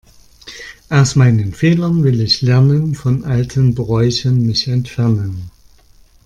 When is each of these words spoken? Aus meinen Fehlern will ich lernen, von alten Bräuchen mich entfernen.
Aus 0.89 1.15
meinen 1.15 1.53
Fehlern 1.53 2.03
will 2.03 2.21
ich 2.21 2.41
lernen, 2.41 2.95
von 2.95 3.23
alten 3.23 3.75
Bräuchen 3.75 4.47
mich 4.47 4.67
entfernen. 4.67 5.51